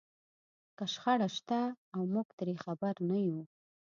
[0.77, 1.59] که شخړه شته
[1.95, 3.41] او موږ ترې خبر نه وو.